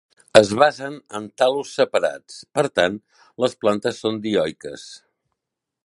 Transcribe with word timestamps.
Es 0.39 0.51
basen 0.61 0.95
en 1.19 1.27
tal·lus 1.41 1.73
separats; 1.81 2.39
per 2.59 2.65
tant, 2.81 2.99
les 3.45 3.55
plantes 3.67 4.01
són 4.07 4.19
dioiques. 4.25 4.89